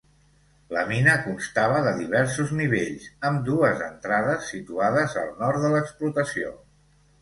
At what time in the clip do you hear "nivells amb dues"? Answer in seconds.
2.61-3.87